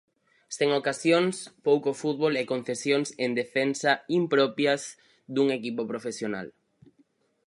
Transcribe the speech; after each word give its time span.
Sen 0.57 0.69
ocasións, 0.79 1.35
pouco 1.67 1.89
fútbol 2.01 2.33
e 2.41 2.49
concesións 2.53 3.07
en 3.23 3.31
defensa 3.41 3.91
impropias 4.19 4.81
dun 5.35 5.47
equipo 5.59 5.81
profesional. 5.91 6.47